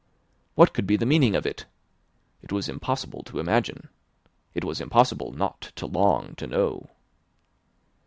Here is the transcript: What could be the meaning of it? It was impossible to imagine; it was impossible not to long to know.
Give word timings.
What 0.55 0.73
could 0.73 0.87
be 0.87 0.97
the 0.97 1.05
meaning 1.05 1.35
of 1.35 1.45
it? 1.45 1.65
It 2.41 2.51
was 2.51 2.67
impossible 2.67 3.21
to 3.21 3.37
imagine; 3.37 3.87
it 4.55 4.63
was 4.65 4.81
impossible 4.81 5.31
not 5.31 5.71
to 5.75 5.85
long 5.85 6.33
to 6.37 6.47
know. 6.47 6.89